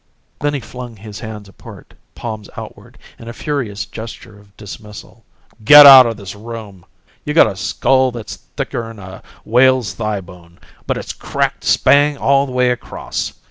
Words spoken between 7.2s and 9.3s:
You got a skull that's thicker'n a